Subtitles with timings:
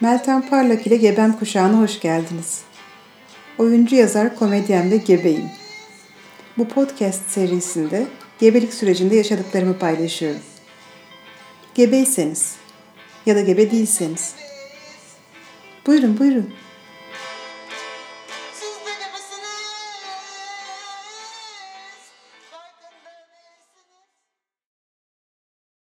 [0.00, 2.60] Meltem Parlak ile Gebem Kuşağı'na hoş geldiniz.
[3.58, 5.50] Oyuncu yazar, komedyen ve gebeyim.
[6.58, 8.06] Bu podcast serisinde
[8.38, 10.40] gebelik sürecinde yaşadıklarımı paylaşıyorum.
[11.74, 12.56] Gebeyseniz
[13.26, 14.34] ya da gebe değilseniz.
[15.86, 16.54] Buyurun buyurun.